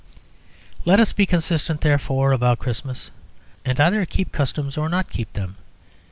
[0.83, 3.11] Let us be consistent, therefore, about Christmas,
[3.63, 5.57] and either keep customs or not keep them.